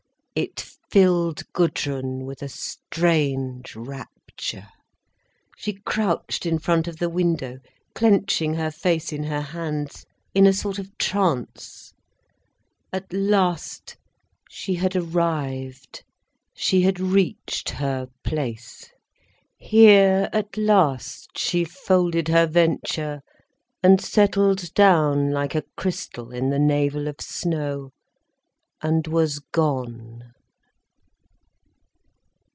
It 0.33 0.61
filled 0.89 1.43
Gudrun 1.53 2.25
with 2.25 2.41
a 2.41 2.47
strange 2.47 3.75
rapture. 3.75 4.69
She 5.57 5.73
crouched 5.85 6.45
in 6.45 6.57
front 6.57 6.87
of 6.87 6.97
the 6.97 7.09
window, 7.09 7.59
clenching 7.93 8.53
her 8.53 8.71
face 8.71 9.11
in 9.11 9.25
her 9.25 9.41
hands, 9.41 10.05
in 10.33 10.47
a 10.47 10.53
sort 10.53 10.79
of 10.79 10.97
trance. 10.97 11.93
At 12.93 13.11
last 13.11 13.97
she 14.49 14.75
had 14.75 14.95
arrived, 14.95 16.01
she 16.55 16.81
had 16.81 16.99
reached 17.01 17.71
her 17.71 18.07
place. 18.23 18.89
Here 19.57 20.29
at 20.31 20.57
last 20.57 21.37
she 21.37 21.65
folded 21.65 22.29
her 22.29 22.47
venture 22.47 23.21
and 23.83 23.99
settled 24.01 24.73
down 24.73 25.31
like 25.31 25.55
a 25.55 25.65
crystal 25.75 26.31
in 26.31 26.49
the 26.49 26.59
navel 26.59 27.09
of 27.09 27.17
snow, 27.19 27.91
and 28.83 29.05
was 29.05 29.37
gone. 29.37 30.23